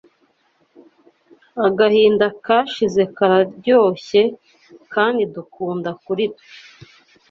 [1.67, 4.21] Agahinda kashize kararyoshye
[4.93, 6.45] kandi dukunda kuri twe